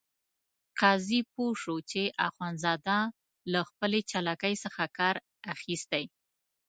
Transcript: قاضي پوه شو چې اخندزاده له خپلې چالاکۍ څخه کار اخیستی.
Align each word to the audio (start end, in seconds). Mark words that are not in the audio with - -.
قاضي 0.79 1.19
پوه 1.31 1.51
شو 1.61 1.75
چې 1.91 2.01
اخندزاده 2.27 2.99
له 3.51 3.59
خپلې 3.69 3.99
چالاکۍ 4.11 4.55
څخه 4.63 4.83
کار 4.97 5.15
اخیستی. 5.53 6.03